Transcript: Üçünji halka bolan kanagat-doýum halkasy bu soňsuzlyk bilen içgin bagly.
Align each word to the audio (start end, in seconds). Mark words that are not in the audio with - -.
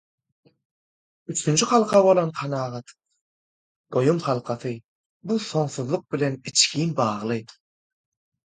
Üçünji 1.33 1.67
halka 1.73 1.99
bolan 2.07 2.31
kanagat-doýum 2.39 4.23
halkasy 4.29 4.73
bu 5.33 5.39
soňsuzlyk 5.51 6.09
bilen 6.17 6.39
içgin 6.53 6.97
bagly. 7.03 7.43